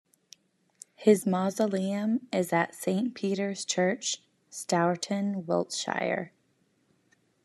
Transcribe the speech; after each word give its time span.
His 0.95 1.27
mausoleum 1.27 2.27
is 2.33 2.51
at 2.51 2.73
Saint 2.73 3.13
Peter's 3.13 3.63
Church, 3.63 4.23
Stourton, 4.49 5.45
Wiltshire. 5.45 6.31